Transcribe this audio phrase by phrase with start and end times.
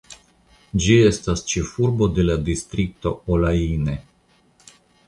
[0.85, 3.99] Ĝi estas ĉefurbo de distrikto Olaine.